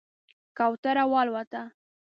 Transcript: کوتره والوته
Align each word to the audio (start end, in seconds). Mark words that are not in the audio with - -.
کوتره 0.57 1.03
والوته 1.11 1.63